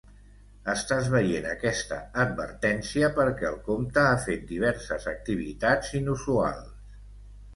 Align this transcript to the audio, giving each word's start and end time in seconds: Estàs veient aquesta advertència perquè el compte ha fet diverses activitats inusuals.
Estàs 0.71 1.09
veient 1.15 1.43
aquesta 1.49 1.97
advertència 2.23 3.11
perquè 3.19 3.47
el 3.49 3.59
compte 3.69 4.01
ha 4.13 4.17
fet 4.25 4.49
diverses 4.55 5.05
activitats 5.13 5.93
inusuals. 6.03 6.97